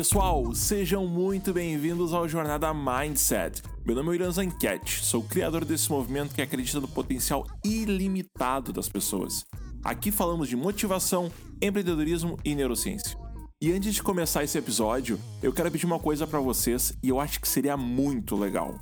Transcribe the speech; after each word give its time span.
pessoal, 0.00 0.54
sejam 0.54 1.06
muito 1.06 1.52
bem-vindos 1.52 2.14
ao 2.14 2.26
Jornada 2.26 2.72
Mindset. 2.72 3.62
Meu 3.84 3.94
nome 3.94 4.12
é 4.12 4.14
Irã 4.14 4.30
Zanquete, 4.30 5.04
sou 5.04 5.22
criador 5.22 5.62
desse 5.62 5.90
movimento 5.90 6.34
que 6.34 6.40
acredita 6.40 6.80
no 6.80 6.88
potencial 6.88 7.46
ilimitado 7.62 8.72
das 8.72 8.88
pessoas. 8.88 9.44
Aqui 9.84 10.10
falamos 10.10 10.48
de 10.48 10.56
motivação, 10.56 11.30
empreendedorismo 11.60 12.38
e 12.42 12.54
neurociência. 12.54 13.14
E 13.60 13.70
antes 13.72 13.92
de 13.92 14.02
começar 14.02 14.42
esse 14.42 14.56
episódio, 14.56 15.20
eu 15.42 15.52
quero 15.52 15.70
pedir 15.70 15.84
uma 15.84 15.98
coisa 15.98 16.26
para 16.26 16.40
vocês 16.40 16.96
e 17.02 17.10
eu 17.10 17.20
acho 17.20 17.38
que 17.38 17.46
seria 17.46 17.76
muito 17.76 18.36
legal. 18.36 18.78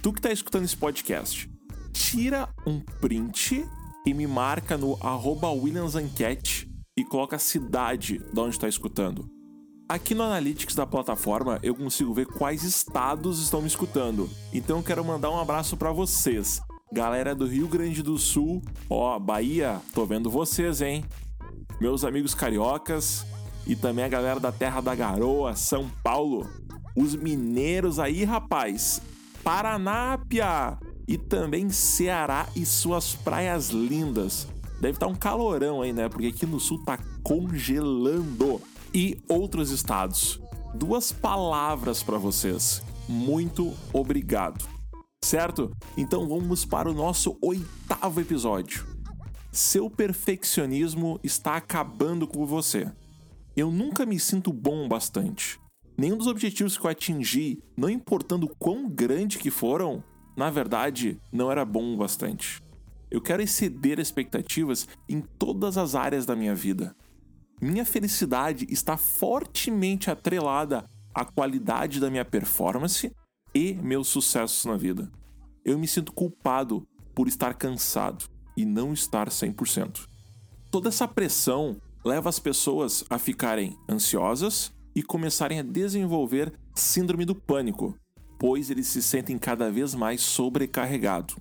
Tu 0.00 0.10
que 0.10 0.22
tá 0.22 0.32
escutando 0.32 0.64
esse 0.64 0.76
podcast, 0.76 1.50
tira 1.92 2.48
um 2.66 2.80
print 2.80 3.62
e 4.06 4.14
me 4.14 4.26
marca 4.26 4.78
no 4.78 4.96
arroba 5.02 5.48
e 6.96 7.04
coloca 7.04 7.36
a 7.36 7.38
cidade 7.38 8.18
de 8.32 8.40
onde 8.40 8.54
está 8.54 8.66
escutando. 8.66 9.39
Aqui 9.90 10.14
no 10.14 10.22
Analytics 10.22 10.76
da 10.76 10.86
plataforma 10.86 11.58
eu 11.64 11.74
consigo 11.74 12.14
ver 12.14 12.24
quais 12.24 12.62
estados 12.62 13.42
estão 13.42 13.60
me 13.60 13.66
escutando. 13.66 14.30
Então 14.52 14.76
eu 14.76 14.84
quero 14.84 15.04
mandar 15.04 15.32
um 15.32 15.40
abraço 15.40 15.76
para 15.76 15.90
vocês. 15.90 16.62
Galera 16.92 17.34
do 17.34 17.44
Rio 17.44 17.66
Grande 17.66 18.00
do 18.00 18.16
Sul, 18.16 18.62
ó, 18.88 19.18
Bahia, 19.18 19.80
tô 19.92 20.06
vendo 20.06 20.30
vocês, 20.30 20.80
hein? 20.80 21.04
Meus 21.80 22.04
amigos 22.04 22.36
cariocas 22.36 23.26
e 23.66 23.74
também 23.74 24.04
a 24.04 24.08
galera 24.08 24.38
da 24.38 24.52
Terra 24.52 24.80
da 24.80 24.94
Garoa, 24.94 25.56
São 25.56 25.90
Paulo. 26.04 26.48
Os 26.96 27.16
mineiros 27.16 27.98
aí, 27.98 28.22
rapaz. 28.22 29.02
Paranápia 29.42 30.78
e 31.08 31.18
também 31.18 31.68
Ceará 31.68 32.46
e 32.54 32.64
suas 32.64 33.16
praias 33.16 33.70
lindas. 33.70 34.46
Deve 34.80 34.94
estar 34.94 35.06
tá 35.06 35.12
um 35.12 35.16
calorão 35.16 35.82
aí, 35.82 35.92
né? 35.92 36.08
Porque 36.08 36.28
aqui 36.28 36.46
no 36.46 36.60
sul 36.60 36.80
tá 36.84 36.96
congelando 37.24 38.60
e 38.94 39.18
outros 39.28 39.70
estados. 39.70 40.40
Duas 40.74 41.12
palavras 41.12 42.02
para 42.02 42.18
vocês. 42.18 42.82
Muito 43.08 43.74
obrigado. 43.92 44.68
Certo? 45.22 45.70
Então 45.96 46.28
vamos 46.28 46.64
para 46.64 46.88
o 46.90 46.94
nosso 46.94 47.36
oitavo 47.42 48.20
episódio. 48.20 48.86
Seu 49.52 49.90
perfeccionismo 49.90 51.18
está 51.22 51.56
acabando 51.56 52.26
com 52.26 52.46
você. 52.46 52.90
Eu 53.56 53.70
nunca 53.70 54.06
me 54.06 54.18
sinto 54.18 54.52
bom 54.52 54.88
bastante. 54.88 55.60
Nenhum 55.98 56.16
dos 56.16 56.28
objetivos 56.28 56.78
que 56.78 56.86
eu 56.86 56.90
atingi, 56.90 57.58
não 57.76 57.90
importando 57.90 58.48
quão 58.58 58.88
grande 58.88 59.38
que 59.38 59.50
foram, 59.50 60.02
na 60.36 60.48
verdade, 60.48 61.20
não 61.32 61.50
era 61.50 61.64
bom 61.64 61.92
o 61.92 61.96
bastante. 61.96 62.62
Eu 63.10 63.20
quero 63.20 63.42
exceder 63.42 63.98
expectativas 63.98 64.88
em 65.08 65.20
todas 65.20 65.76
as 65.76 65.94
áreas 65.94 66.24
da 66.24 66.36
minha 66.36 66.54
vida 66.54 66.96
minha 67.60 67.84
felicidade 67.84 68.66
está 68.70 68.96
fortemente 68.96 70.10
atrelada 70.10 70.84
à 71.14 71.24
qualidade 71.24 72.00
da 72.00 72.10
minha 72.10 72.24
performance 72.24 73.14
e 73.54 73.74
meus 73.74 74.08
sucessos 74.08 74.64
na 74.64 74.76
vida. 74.76 75.10
Eu 75.64 75.78
me 75.78 75.86
sinto 75.86 76.12
culpado 76.12 76.86
por 77.14 77.28
estar 77.28 77.54
cansado 77.54 78.24
e 78.56 78.64
não 78.64 78.92
estar 78.94 79.28
100%. 79.28 80.06
Toda 80.70 80.88
essa 80.88 81.06
pressão 81.06 81.76
leva 82.04 82.28
as 82.28 82.38
pessoas 82.38 83.04
a 83.10 83.18
ficarem 83.18 83.76
ansiosas 83.88 84.72
e 84.94 85.02
começarem 85.02 85.58
a 85.58 85.62
desenvolver 85.62 86.52
síndrome 86.74 87.26
do 87.26 87.34
pânico, 87.34 87.94
pois 88.38 88.70
eles 88.70 88.86
se 88.86 89.02
sentem 89.02 89.36
cada 89.36 89.70
vez 89.70 89.94
mais 89.94 90.22
sobrecarregados. 90.22 91.36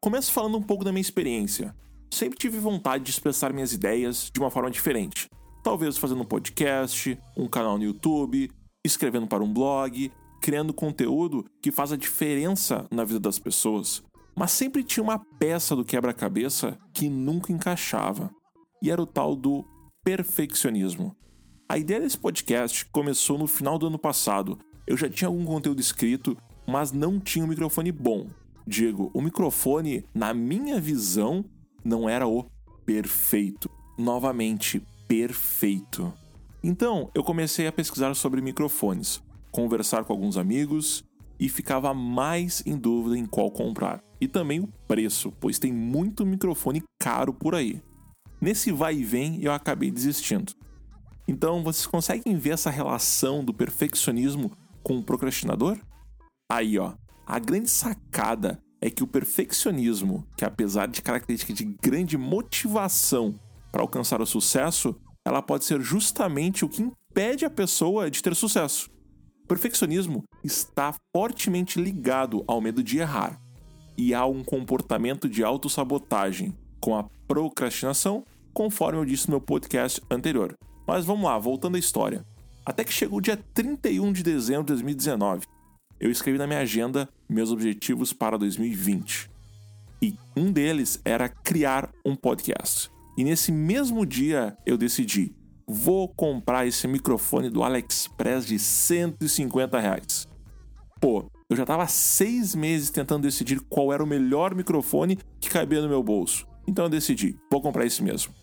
Começo 0.00 0.32
falando 0.32 0.58
um 0.58 0.62
pouco 0.62 0.84
da 0.84 0.92
minha 0.92 1.00
experiência 1.00 1.74
sempre 2.14 2.38
tive 2.38 2.58
vontade 2.58 3.04
de 3.04 3.10
expressar 3.10 3.52
minhas 3.52 3.72
ideias 3.72 4.30
de 4.32 4.40
uma 4.40 4.50
forma 4.50 4.70
diferente. 4.70 5.28
Talvez 5.62 5.96
fazendo 5.96 6.22
um 6.22 6.26
podcast, 6.26 7.18
um 7.36 7.48
canal 7.48 7.78
no 7.78 7.84
YouTube, 7.84 8.50
escrevendo 8.84 9.26
para 9.26 9.42
um 9.42 9.52
blog, 9.52 10.12
criando 10.40 10.74
conteúdo 10.74 11.44
que 11.62 11.72
faz 11.72 11.92
a 11.92 11.96
diferença 11.96 12.86
na 12.90 13.04
vida 13.04 13.18
das 13.18 13.38
pessoas. 13.38 14.02
Mas 14.36 14.52
sempre 14.52 14.82
tinha 14.82 15.02
uma 15.02 15.18
peça 15.38 15.74
do 15.74 15.84
quebra-cabeça 15.84 16.78
que 16.92 17.08
nunca 17.08 17.52
encaixava. 17.52 18.30
E 18.82 18.90
era 18.90 19.00
o 19.00 19.06
tal 19.06 19.34
do 19.34 19.64
perfeccionismo. 20.04 21.16
A 21.66 21.78
ideia 21.78 22.00
desse 22.00 22.18
podcast 22.18 22.84
começou 22.86 23.38
no 23.38 23.46
final 23.46 23.78
do 23.78 23.86
ano 23.86 23.98
passado. 23.98 24.58
Eu 24.86 24.96
já 24.96 25.08
tinha 25.08 25.28
algum 25.28 25.46
conteúdo 25.46 25.80
escrito, 25.80 26.36
mas 26.66 26.92
não 26.92 27.18
tinha 27.18 27.44
um 27.44 27.48
microfone 27.48 27.90
bom. 27.90 28.28
Digo, 28.66 29.10
o 29.14 29.22
microfone, 29.22 30.04
na 30.14 30.34
minha 30.34 30.78
visão, 30.78 31.44
não 31.84 32.08
era 32.08 32.26
o 32.26 32.46
perfeito. 32.86 33.70
Novamente, 33.98 34.82
perfeito. 35.06 36.12
Então, 36.62 37.10
eu 37.14 37.22
comecei 37.22 37.66
a 37.66 37.72
pesquisar 37.72 38.14
sobre 38.14 38.40
microfones, 38.40 39.22
conversar 39.52 40.04
com 40.04 40.12
alguns 40.12 40.36
amigos 40.36 41.04
e 41.38 41.48
ficava 41.48 41.92
mais 41.92 42.62
em 42.64 42.76
dúvida 42.76 43.18
em 43.18 43.26
qual 43.26 43.50
comprar. 43.50 44.02
E 44.20 44.26
também 44.26 44.60
o 44.60 44.68
preço, 44.88 45.32
pois 45.38 45.58
tem 45.58 45.72
muito 45.72 46.24
microfone 46.24 46.82
caro 46.98 47.34
por 47.34 47.54
aí. 47.54 47.82
Nesse 48.40 48.72
vai 48.72 48.96
e 48.96 49.04
vem, 49.04 49.42
eu 49.42 49.52
acabei 49.52 49.90
desistindo. 49.90 50.54
Então, 51.28 51.62
vocês 51.62 51.86
conseguem 51.86 52.36
ver 52.36 52.50
essa 52.50 52.70
relação 52.70 53.44
do 53.44 53.52
perfeccionismo 53.52 54.50
com 54.82 54.98
o 54.98 55.02
procrastinador? 55.02 55.78
Aí, 56.50 56.78
ó, 56.78 56.94
a 57.26 57.38
grande 57.38 57.70
sacada 57.70 58.58
é 58.84 58.90
que 58.90 59.02
o 59.02 59.06
perfeccionismo, 59.06 60.26
que 60.36 60.44
apesar 60.44 60.88
de 60.88 61.00
característica 61.00 61.54
de 61.54 61.64
grande 61.64 62.18
motivação 62.18 63.34
para 63.72 63.80
alcançar 63.80 64.20
o 64.20 64.26
sucesso, 64.26 64.94
ela 65.24 65.40
pode 65.40 65.64
ser 65.64 65.80
justamente 65.80 66.66
o 66.66 66.68
que 66.68 66.82
impede 66.82 67.46
a 67.46 67.50
pessoa 67.50 68.10
de 68.10 68.22
ter 68.22 68.34
sucesso. 68.36 68.90
O 69.42 69.48
perfeccionismo 69.48 70.22
está 70.44 70.94
fortemente 71.16 71.80
ligado 71.80 72.44
ao 72.46 72.60
medo 72.60 72.82
de 72.82 72.98
errar 72.98 73.40
e 73.96 74.12
há 74.12 74.26
um 74.26 74.44
comportamento 74.44 75.30
de 75.30 75.42
autossabotagem 75.42 76.54
com 76.78 76.94
a 76.94 77.04
procrastinação, 77.26 78.22
conforme 78.52 78.98
eu 78.98 79.06
disse 79.06 79.28
no 79.28 79.38
meu 79.38 79.40
podcast 79.40 79.98
anterior. 80.10 80.54
Mas 80.86 81.06
vamos 81.06 81.24
lá, 81.24 81.38
voltando 81.38 81.76
à 81.76 81.78
história. 81.78 82.22
Até 82.66 82.84
que 82.84 82.92
chegou 82.92 83.16
o 83.16 83.22
dia 83.22 83.42
31 83.54 84.12
de 84.12 84.22
dezembro 84.22 84.64
de 84.64 84.74
2019 84.74 85.46
eu 86.04 86.10
escrevi 86.10 86.36
na 86.38 86.46
minha 86.46 86.60
agenda 86.60 87.08
meus 87.28 87.50
objetivos 87.50 88.12
para 88.12 88.38
2020. 88.38 89.30
E 90.02 90.14
um 90.36 90.52
deles 90.52 91.00
era 91.04 91.28
criar 91.28 91.90
um 92.04 92.14
podcast. 92.14 92.90
E 93.16 93.24
nesse 93.24 93.50
mesmo 93.50 94.04
dia 94.04 94.56
eu 94.66 94.76
decidi: 94.76 95.34
vou 95.66 96.08
comprar 96.08 96.66
esse 96.66 96.86
microfone 96.86 97.48
do 97.48 97.62
AliExpress 97.62 98.46
de 98.46 98.58
150 98.58 99.78
reais. 99.78 100.28
Pô, 101.00 101.30
eu 101.48 101.56
já 101.56 101.62
estava 101.62 101.86
seis 101.86 102.54
meses 102.54 102.90
tentando 102.90 103.22
decidir 103.22 103.60
qual 103.68 103.92
era 103.92 104.02
o 104.02 104.06
melhor 104.06 104.54
microfone 104.54 105.18
que 105.40 105.50
cabia 105.50 105.80
no 105.80 105.88
meu 105.88 106.02
bolso. 106.02 106.46
Então 106.66 106.86
eu 106.86 106.90
decidi: 106.90 107.36
vou 107.50 107.60
comprar 107.60 107.86
esse 107.86 108.02
mesmo. 108.02 108.34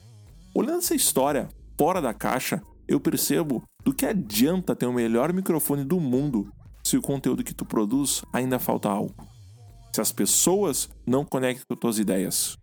Olhando 0.53 0.79
essa 0.79 0.95
história 0.95 1.47
fora 1.77 2.01
da 2.01 2.13
caixa, 2.13 2.61
eu 2.87 2.99
percebo 2.99 3.63
do 3.83 3.93
que 3.93 4.05
adianta 4.05 4.75
ter 4.75 4.85
o 4.85 4.93
melhor 4.93 5.33
microfone 5.33 5.83
do 5.83 5.99
mundo 5.99 6.51
se 6.91 6.97
o 6.97 7.02
conteúdo 7.02 7.41
que 7.41 7.53
tu 7.53 7.63
produz 7.63 8.22
ainda 8.34 8.59
falta 8.59 8.90
algo. 8.90 9.16
Se 9.96 10.02
as 10.02 10.12
pessoas 10.12 10.90
não 11.07 11.24
conectam 11.24 11.66
com 11.69 11.75
tuas 11.75 11.97
ideias. 11.97 12.57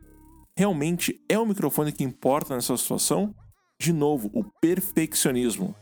Realmente 0.55 1.19
é 1.31 1.39
o 1.39 1.47
microfone 1.47 1.93
que 1.93 2.05
importa 2.05 2.55
nessa 2.55 2.77
situação? 2.77 3.35
De 3.81 3.91
novo, 3.91 4.31
o 4.35 4.45
perfeccionismo. 4.61 5.75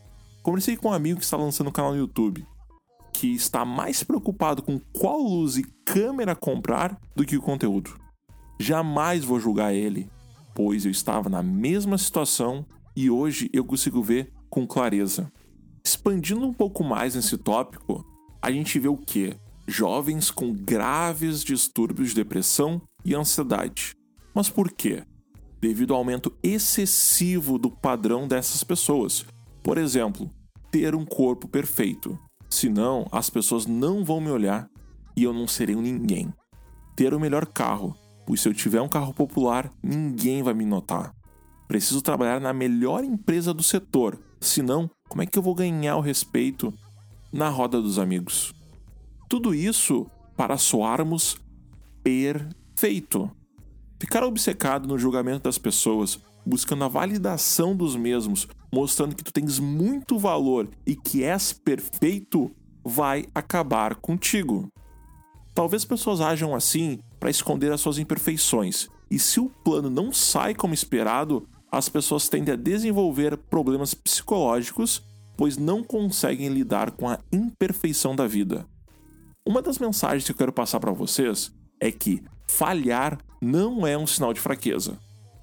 Conversei 0.45 0.77
com 0.77 0.91
um 0.91 0.93
amigo 0.93 1.19
que 1.19 1.25
está 1.25 1.37
lançando 1.37 1.71
um 1.71 1.73
canal 1.73 1.91
no 1.91 1.99
YouTube, 1.99 2.47
que 3.13 3.35
está 3.35 3.65
mais 3.65 4.05
preocupado 4.05 4.63
com 4.63 4.79
qual 4.93 5.21
luz 5.21 5.57
e 5.57 5.65
câmera 5.85 6.37
comprar 6.37 6.97
do 7.17 7.25
que 7.25 7.37
o 7.37 7.43
conteúdo. 7.43 7.99
Jamais 8.61 9.25
vou 9.25 9.41
julgar 9.41 9.75
ele, 9.75 10.09
pois 10.55 10.85
eu 10.85 10.91
estava 10.93 11.29
na 11.29 11.43
mesma 11.43 11.99
situação 11.99 12.65
e 12.95 13.11
hoje 13.11 13.51
eu 13.53 13.65
consigo 13.65 14.01
ver 14.05 14.33
com 14.49 14.65
clareza. 14.65 15.33
Expandindo 15.85 16.47
um 16.47 16.55
pouco 16.55 16.85
mais 16.85 17.17
nesse 17.17 17.37
tópico, 17.37 18.05
a 18.47 18.53
gente 18.53 18.79
vê 18.79 18.87
o 18.87 18.97
quê? 18.97 19.35
Jovens 19.67 20.31
com 20.31 20.53
graves 20.53 21.43
distúrbios 21.43 22.11
de 22.11 22.15
depressão 22.15 22.81
e 23.05 23.13
ansiedade. 23.13 23.93
Mas 24.33 24.49
por 24.49 24.71
quê? 24.71 25.03
Devido 25.61 25.93
ao 25.93 25.99
aumento 25.99 26.33
excessivo 26.45 27.59
do 27.59 27.69
padrão 27.69 28.29
dessas 28.29 28.63
pessoas. 28.63 29.27
Por 29.65 29.77
exemplo, 29.77 30.31
ter 30.71 30.95
um 30.95 31.05
corpo 31.05 31.49
perfeito. 31.49 32.17
Senão, 32.49 33.09
as 33.11 33.29
pessoas 33.29 33.67
não 33.67 34.05
vão 34.05 34.21
me 34.21 34.31
olhar 34.31 34.71
e 35.17 35.25
eu 35.25 35.33
não 35.33 35.49
serei 35.49 35.75
um 35.75 35.83
ninguém. 35.83 36.33
Ter 36.95 37.13
o 37.13 37.19
melhor 37.19 37.47
carro, 37.47 37.97
pois 38.25 38.41
se 38.41 38.49
eu 38.49 38.55
tiver 38.55 38.81
um 38.81 38.89
carro 38.89 39.13
popular, 39.13 39.69
ninguém 39.83 40.45
vai 40.45 40.55
me 40.55 40.65
notar. 40.65 41.13
Preciso 41.67 42.01
trabalhar 42.01 42.41
na 42.41 42.53
melhor 42.53 43.03
empresa 43.03 43.53
do 43.53 43.65
setor, 43.65 44.17
senão, 44.41 44.89
como 45.09 45.23
é 45.23 45.27
que 45.27 45.37
eu 45.37 45.43
vou 45.43 45.53
ganhar 45.53 45.97
o 45.97 46.01
respeito 46.01 46.73
na 47.37 47.49
roda 47.49 47.81
dos 47.81 47.99
amigos. 47.99 48.55
Tudo 49.29 49.55
isso 49.55 50.07
para 50.37 50.57
soarmos 50.57 51.37
perfeito. 52.03 53.31
Ficar 54.01 54.25
obcecado 54.25 54.89
no 54.89 54.99
julgamento 54.99 55.45
das 55.45 55.59
pessoas, 55.59 56.19
buscando 56.45 56.85
a 56.85 56.89
validação 56.89 57.77
dos 57.77 57.95
mesmos, 57.95 58.49
mostrando 58.73 59.15
que 59.15 59.25
tu 59.25 59.33
tens 59.33 59.59
muito 59.59 60.19
valor 60.19 60.69
e 60.87 60.97
que 60.97 61.23
és 61.25 61.53
perfeito, 61.53 62.51
vai 62.85 63.27
acabar 63.35 63.97
contigo. 63.97 64.69
Talvez 65.55 65.85
pessoas 65.85 66.21
ajam 66.21 66.55
assim 66.55 66.99
para 67.19 67.31
esconder 67.31 67.73
as 67.73 67.81
suas 67.81 67.99
imperfeições, 67.99 68.89
e 69.11 69.19
se 69.19 69.41
o 69.41 69.49
plano 69.49 69.89
não 69.89 70.13
sai 70.13 70.55
como 70.55 70.75
esperado, 70.75 71.49
as 71.71 71.89
pessoas 71.89 72.29
tendem 72.29 72.55
a 72.55 72.57
desenvolver 72.57 73.37
problemas 73.37 73.95
psicológicos, 73.95 75.03
pois 75.37 75.57
não 75.57 75.83
conseguem 75.83 76.49
lidar 76.49 76.93
com 76.93 77.09
a 77.09 77.19
imperfeição 77.33 78.17
da 78.17 78.27
vida. 78.27 78.67
Uma 79.47 79.63
das 79.63 79.79
mensagens 79.79 80.25
que 80.25 80.33
eu 80.33 80.37
quero 80.37 80.53
passar 80.53 80.81
para 80.81 80.93
vocês 80.93 81.53
é 81.81 81.93
que 81.93 82.23
falhar 82.49 83.19
não 83.41 83.87
é 83.87 83.97
um 83.97 84.07
sinal 84.07 84.33
de 84.33 84.41
fraqueza. 84.41 84.99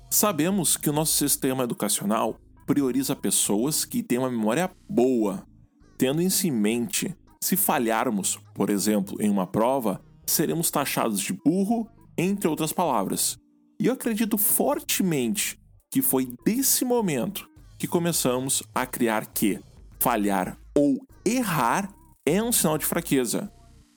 Sabemos 0.10 0.76
que 0.76 0.90
o 0.90 0.94
nosso 0.94 1.14
sistema 1.14 1.64
educacional 1.64 2.38
prioriza 2.66 3.16
pessoas 3.16 3.86
que 3.86 4.04
têm 4.04 4.18
uma 4.18 4.30
memória 4.30 4.70
boa, 4.90 5.46
tendo 5.98 6.22
em 6.22 6.52
mente. 6.52 7.16
Se 7.42 7.56
falharmos, 7.56 8.40
por 8.54 8.70
exemplo, 8.70 9.18
em 9.20 9.30
uma 9.30 9.46
prova, 9.46 10.02
seremos 10.26 10.72
taxados 10.72 11.20
de 11.20 11.34
burro, 11.34 11.88
entre 12.18 12.48
outras 12.48 12.72
palavras. 12.72 13.38
E 13.80 13.88
eu 13.88 13.94
acredito 13.94 14.38
fortemente 14.38 15.60
que 15.92 16.02
foi 16.02 16.30
desse 16.46 16.86
momento 16.86 17.50
que 17.78 17.88
começamos 17.88 18.64
a 18.74 18.86
criar 18.86 19.26
que 19.26 19.60
falhar 20.04 20.58
ou 20.78 21.00
errar 21.26 21.90
é 22.26 22.44
um 22.44 22.52
sinal 22.52 22.78
de 22.78 22.86
fraqueza. 22.86 23.50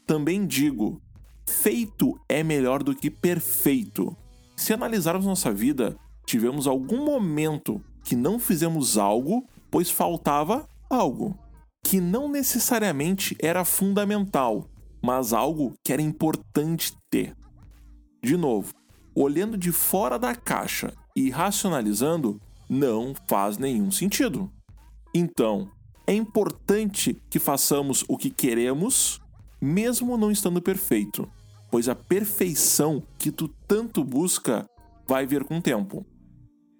Também 0.06 0.46
digo, 0.46 1.02
feito 1.48 2.16
é 2.28 2.44
melhor 2.44 2.84
do 2.84 2.94
que 2.94 3.10
perfeito. 3.10 4.16
Se 4.56 4.72
analisarmos 4.72 5.26
nossa 5.26 5.50
vida, 5.50 5.98
tivemos 6.24 6.68
algum 6.68 7.04
momento 7.04 7.82
que 8.04 8.14
não 8.14 8.38
fizemos 8.38 8.96
algo, 8.96 9.48
pois 9.68 9.90
faltava 9.90 10.68
algo, 10.88 11.36
que 11.84 12.00
não 12.00 12.30
necessariamente 12.30 13.36
era 13.42 13.64
fundamental, 13.64 14.70
mas 15.02 15.32
algo 15.32 15.74
que 15.84 15.92
era 15.92 16.00
importante 16.00 16.96
ter. 17.10 17.36
De 18.22 18.36
novo, 18.36 18.72
olhando 19.12 19.58
de 19.58 19.72
fora 19.72 20.20
da 20.20 20.36
caixa 20.36 20.92
e 21.16 21.30
racionalizando, 21.30 22.40
não 22.70 23.12
faz 23.26 23.58
nenhum 23.58 23.90
sentido. 23.90 24.48
Então, 25.12 25.68
é 26.06 26.14
importante 26.14 27.20
que 27.28 27.38
façamos 27.38 28.04
o 28.08 28.16
que 28.16 28.30
queremos, 28.30 29.20
mesmo 29.60 30.16
não 30.16 30.30
estando 30.30 30.62
perfeito, 30.62 31.28
pois 31.70 31.88
a 31.88 31.94
perfeição 31.94 33.02
que 33.18 33.32
tu 33.32 33.48
tanto 33.66 34.04
busca 34.04 34.64
vai 35.06 35.26
vir 35.26 35.44
com 35.44 35.58
o 35.58 35.62
tempo. 35.62 36.06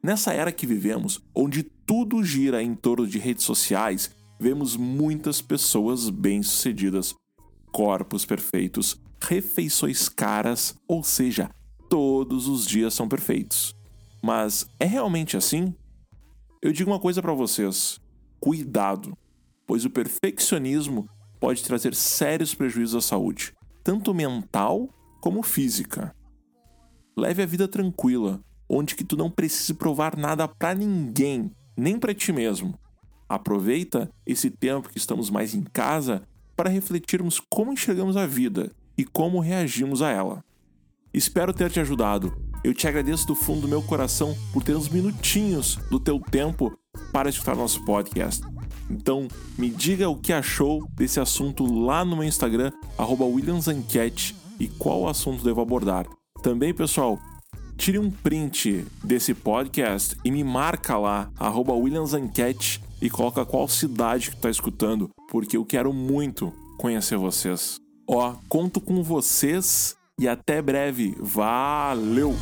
Nessa 0.02 0.32
era 0.32 0.52
que 0.52 0.66
vivemos, 0.66 1.20
onde 1.34 1.64
tudo 1.64 2.22
gira 2.22 2.62
em 2.62 2.74
torno 2.74 3.06
de 3.06 3.18
redes 3.18 3.44
sociais, 3.44 4.10
vemos 4.38 4.76
muitas 4.76 5.42
pessoas 5.42 6.08
bem-sucedidas, 6.08 7.14
corpos 7.72 8.24
perfeitos, 8.24 9.00
refeições 9.20 10.08
caras, 10.08 10.76
ou 10.86 11.02
seja, 11.02 11.50
todos 11.88 12.46
os 12.46 12.64
dias 12.64 12.94
são 12.94 13.08
perfeitos. 13.08 13.74
Mas 14.22 14.68
é 14.78 14.84
realmente 14.84 15.36
assim? 15.36 15.74
Eu 16.62 16.72
digo 16.72 16.90
uma 16.90 17.00
coisa 17.00 17.20
para 17.20 17.32
vocês: 17.32 18.00
cuidado, 18.40 19.16
pois 19.66 19.84
o 19.84 19.90
perfeccionismo 19.90 21.08
pode 21.40 21.62
trazer 21.62 21.94
sérios 21.94 22.54
prejuízos 22.54 23.04
à 23.04 23.08
saúde, 23.08 23.54
tanto 23.82 24.14
mental 24.14 24.88
como 25.20 25.42
física. 25.42 26.14
Leve 27.16 27.42
a 27.42 27.46
vida 27.46 27.66
tranquila, 27.66 28.40
onde 28.68 28.94
que 28.94 29.04
tu 29.04 29.16
não 29.16 29.30
precise 29.30 29.74
provar 29.74 30.16
nada 30.16 30.46
para 30.46 30.74
ninguém, 30.74 31.50
nem 31.76 31.98
para 31.98 32.14
ti 32.14 32.32
mesmo. 32.32 32.78
Aproveita 33.28 34.10
esse 34.24 34.50
tempo 34.50 34.88
que 34.88 34.98
estamos 34.98 35.30
mais 35.30 35.54
em 35.54 35.62
casa 35.62 36.22
para 36.56 36.70
refletirmos 36.70 37.40
como 37.50 37.72
enxergamos 37.72 38.16
a 38.16 38.26
vida 38.26 38.72
e 38.96 39.04
como 39.04 39.40
reagimos 39.40 40.00
a 40.00 40.10
ela. 40.10 40.44
Espero 41.12 41.52
ter 41.52 41.70
te 41.70 41.80
ajudado. 41.80 42.36
Eu 42.62 42.74
te 42.74 42.86
agradeço 42.86 43.26
do 43.26 43.34
fundo 43.34 43.62
do 43.62 43.68
meu 43.68 43.82
coração 43.82 44.36
por 44.52 44.62
ter 44.62 44.76
uns 44.76 44.88
minutinhos 44.88 45.76
do 45.90 45.98
teu 45.98 46.20
tempo 46.20 46.76
para 47.12 47.28
escutar 47.28 47.56
nosso 47.56 47.84
podcast. 47.84 48.42
Então, 48.90 49.26
me 49.58 49.68
diga 49.68 50.08
o 50.08 50.16
que 50.16 50.32
achou 50.32 50.86
desse 50.94 51.18
assunto 51.18 51.64
lá 51.64 52.04
no 52.04 52.16
meu 52.16 52.24
Instagram, 52.24 52.70
WilliamsEnquete, 52.98 54.36
e 54.58 54.68
qual 54.68 55.08
assunto 55.08 55.44
devo 55.44 55.60
abordar. 55.60 56.06
Também, 56.42 56.72
pessoal, 56.72 57.18
tire 57.76 57.98
um 57.98 58.10
print 58.10 58.86
desse 59.02 59.34
podcast 59.34 60.16
e 60.24 60.30
me 60.30 60.44
marca 60.44 60.96
lá, 60.96 61.30
WilliamsEnquete, 61.40 62.80
e 63.02 63.10
coloca 63.10 63.44
qual 63.44 63.68
cidade 63.68 64.30
que 64.30 64.36
está 64.36 64.48
escutando, 64.48 65.10
porque 65.30 65.56
eu 65.56 65.64
quero 65.64 65.92
muito 65.92 66.52
conhecer 66.78 67.18
vocês. 67.18 67.78
Ó, 68.08 68.34
conto 68.48 68.80
com 68.80 69.02
vocês 69.02 69.96
e 70.18 70.28
até 70.28 70.62
breve. 70.62 71.14
Valeu! 71.20 72.34